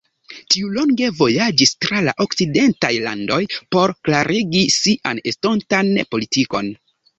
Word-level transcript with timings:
Tiu 0.53 0.69
longe 0.77 1.09
vojaĝis 1.19 1.73
tra 1.85 1.99
la 2.07 2.15
okcidentaj 2.25 2.91
landoj 3.09 3.39
por 3.77 3.95
klarigi 4.09 4.65
sian 4.81 5.25
estontan 5.35 5.95
politikon. 6.13 6.75